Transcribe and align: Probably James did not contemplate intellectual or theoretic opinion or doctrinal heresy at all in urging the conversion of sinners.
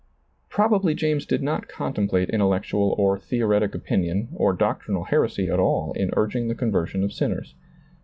Probably 0.49 0.95
James 0.95 1.27
did 1.27 1.43
not 1.43 1.67
contemplate 1.67 2.31
intellectual 2.31 2.95
or 2.97 3.19
theoretic 3.19 3.75
opinion 3.75 4.29
or 4.33 4.51
doctrinal 4.51 5.03
heresy 5.03 5.47
at 5.47 5.59
all 5.59 5.93
in 5.93 6.09
urging 6.13 6.47
the 6.47 6.55
conversion 6.55 7.03
of 7.03 7.13
sinners. 7.13 7.53